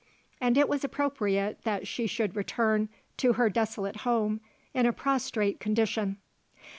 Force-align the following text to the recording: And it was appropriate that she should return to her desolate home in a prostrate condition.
And 0.41 0.57
it 0.57 0.67
was 0.67 0.83
appropriate 0.83 1.61
that 1.63 1.87
she 1.87 2.07
should 2.07 2.35
return 2.35 2.89
to 3.17 3.33
her 3.33 3.51
desolate 3.51 3.97
home 3.97 4.41
in 4.73 4.87
a 4.87 4.93
prostrate 4.93 5.59
condition. 5.59 6.17